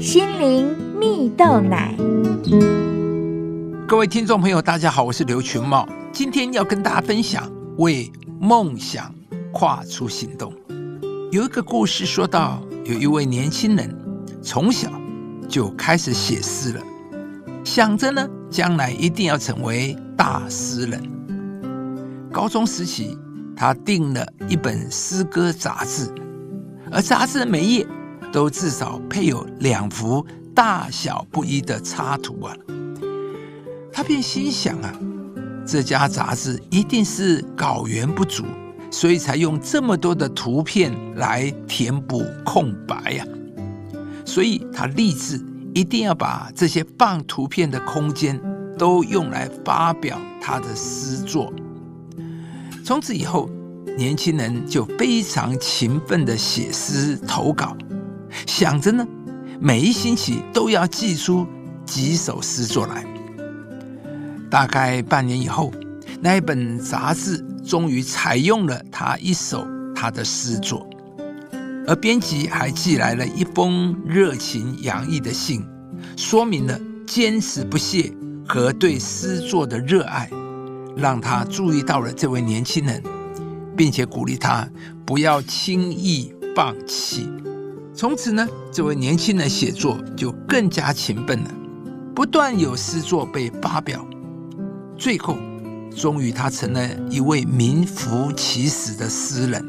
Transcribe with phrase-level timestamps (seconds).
[0.00, 1.94] 心灵蜜豆奶。
[3.86, 8.10] 各位听众朋友，大家好，我是刘群茂，今天要跟大家分享为
[8.40, 9.14] 梦想
[9.52, 10.54] 跨出行动。
[11.30, 13.94] 有一个故事说到，有一位年轻人
[14.42, 14.90] 从小
[15.46, 16.80] 就开始写诗了，
[17.62, 21.02] 想着呢，将来一定要成为大诗人。
[22.32, 23.18] 高中时期，
[23.54, 26.10] 他订了一本诗歌杂志，
[26.90, 27.86] 而杂志的每页
[28.32, 30.24] 都至少配有两幅
[30.54, 32.54] 大小不一的插图啊。
[33.92, 34.94] 他便心想啊，
[35.66, 38.44] 这家杂志一定是稿源不足，
[38.90, 43.24] 所以才用这么多的图片来填补空白呀。
[44.24, 45.40] 所以他立志
[45.74, 48.40] 一定要把这些放图片的空间
[48.78, 51.52] 都用来发表他的诗作。
[52.84, 53.50] 从此以后，
[53.98, 57.76] 年轻人就非常勤奋的写诗投稿，
[58.60, 59.08] 想着呢，
[59.58, 61.46] 每一星期都要寄出
[61.86, 63.06] 几首诗作来。
[64.50, 65.72] 大概半年以后，
[66.20, 69.66] 那一本杂志终于采用了他一首
[69.96, 70.86] 他的诗作，
[71.86, 75.64] 而编辑还寄来了一封热情洋溢的信，
[76.14, 78.12] 说明了坚持不懈
[78.46, 80.28] 和对诗作的热爱。
[80.98, 83.02] 让他注意到了这位年轻人，
[83.74, 84.68] 并且鼓励他
[85.06, 87.26] 不要轻易放弃。
[88.00, 91.50] 从此呢，这位年轻人写作就更加勤奋了，
[92.14, 94.02] 不断有诗作被发表。
[94.96, 95.36] 最后，
[95.94, 99.62] 终于他成了一位名副其实的诗人。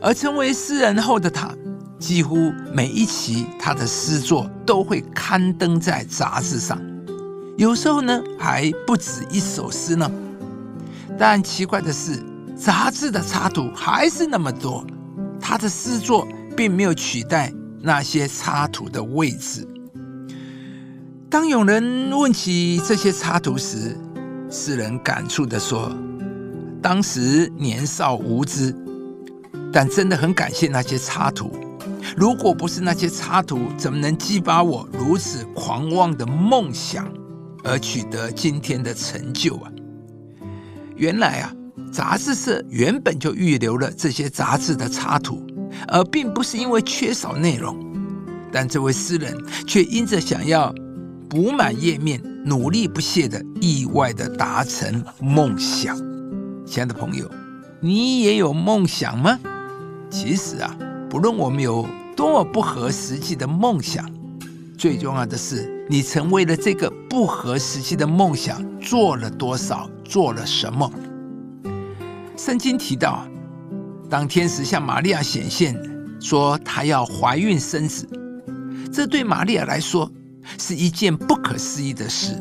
[0.00, 1.52] 而成为诗人后的他，
[1.98, 6.80] 几乎每一期他的诗作都会刊登在杂志上。
[7.56, 10.08] 有时候呢，还不止一首诗呢。
[11.18, 12.22] 但奇怪的是，
[12.56, 14.86] 杂志的插图还是那么多，
[15.40, 19.68] 他的诗作并没有取代那些插图的位置。
[21.28, 23.96] 当有人问起这些插图时，
[24.50, 25.94] 诗人感触的说
[26.80, 28.74] ：“当时年少无知，
[29.72, 31.50] 但真的很感谢那些插图。
[32.16, 37.06] 如果不是那些插图，怎么能激发我如此狂妄的梦想？”
[37.68, 39.68] 而取得今天的成就啊！
[40.94, 41.52] 原来啊，
[41.92, 45.44] 杂志社原本就预留了这些杂志的插图，
[45.88, 47.76] 而并不是因为缺少内容。
[48.52, 50.74] 但这位诗人却因着想要
[51.28, 55.96] 补满页面，努力不懈的意外的达成梦想。
[56.64, 57.30] 亲爱的朋友，
[57.80, 59.38] 你也有梦想吗？
[60.08, 60.76] 其实啊，
[61.10, 64.08] 不论我们有多么不合实际的梦想。
[64.78, 70.90] 最重要的是，你成为了这个不合实际的梦想做了多少，做了什么？
[72.36, 73.26] 圣经提到，
[74.08, 75.76] 当天使向玛利亚显现，
[76.20, 78.08] 说她要怀孕生子，
[78.92, 80.10] 这对玛利亚来说
[80.58, 82.40] 是一件不可思议的事。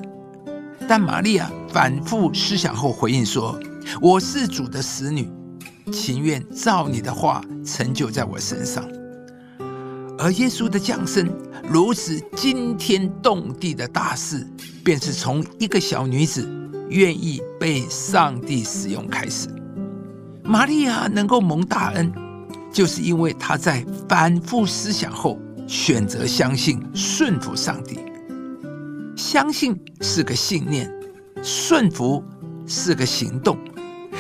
[0.88, 3.60] 但玛利亚反复思想后回应说
[4.00, 5.28] ：“我是主的使女，
[5.92, 8.88] 情愿照你的话成就在我身上。”
[10.20, 11.28] 而耶稣的降生
[11.68, 14.48] 如此惊天动地的大事，
[14.84, 16.48] 便是从一个小女子
[16.90, 19.50] 愿意被上帝使用开始。
[20.46, 22.14] 玛利亚能够蒙大恩，
[22.72, 28.00] 就是因为她在反复思想后选择相信、顺服上帝。
[29.16, 30.92] 相信是个信念，
[31.42, 32.24] 顺服
[32.68, 33.58] 是个行动。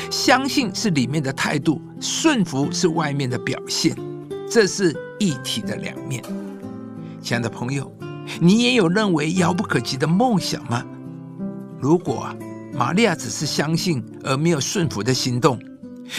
[0.10, 3.96] 相信是里面的态度，顺服是外面的表现。
[4.50, 6.24] 这是一体的两面。
[7.22, 7.92] 亲爱的朋友，
[8.40, 10.84] 你也有认为遥不可及的梦想吗？
[11.80, 12.28] 如果
[12.74, 15.60] 玛利亚只是相信而没有顺服的行动，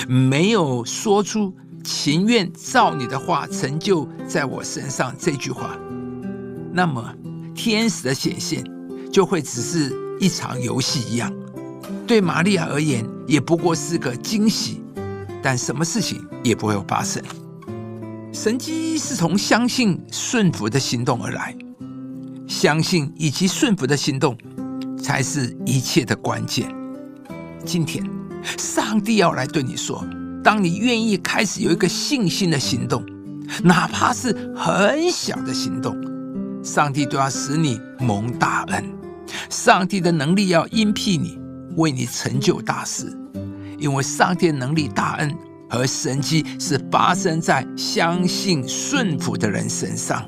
[0.09, 1.55] 没有说出
[1.85, 5.79] “情愿照你的话成就在我身上”这句话，
[6.73, 7.15] 那么
[7.55, 8.65] 天使的显现
[9.13, 11.33] 就会只是一场游戏一样，
[12.07, 14.83] 对玛利亚而言也不过是个惊喜，
[15.43, 17.23] 但什么事情也不会有发生。
[18.33, 21.57] 神迹是从相信、顺服的行动而来，
[22.47, 24.37] 相信以及顺服的行动
[24.99, 26.69] 才是一切的关键。
[27.65, 28.05] 今天，
[28.59, 30.05] 上帝要来对你说：，
[30.43, 33.05] 当你愿意开始有一个信心的行动，
[33.63, 35.97] 哪怕是很小的行动，
[36.63, 38.85] 上帝都要使你蒙大恩。
[39.51, 41.39] 上帝的能力要应聘你，
[41.77, 43.13] 为你成就大事，
[43.79, 45.37] 因为上帝能力大恩。
[45.69, 50.25] 和神迹是发生在相信顺服的人身上。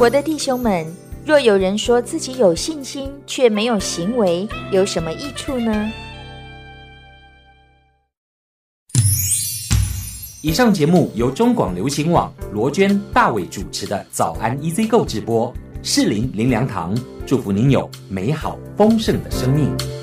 [0.00, 0.84] 我的弟兄们，
[1.26, 5.90] 若有人说自己有信心，却没有行为，有什么益处呢？
[10.40, 15.52] 以上节目由中广流行网罗娟、大伟主持的《早安 EZ 购》直播，
[15.82, 16.96] 适林林良堂
[17.26, 19.95] 祝福您有美好丰盛的生命。